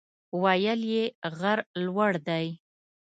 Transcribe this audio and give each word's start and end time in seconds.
ویل 0.41 0.81
یې 0.93 1.05
غر 1.37 1.59
لوړ 1.85 2.11
دی. 2.27 2.45